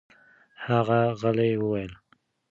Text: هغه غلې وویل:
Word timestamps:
هغه 0.65 0.99
غلې 1.19 1.51
وویل: 1.61 1.93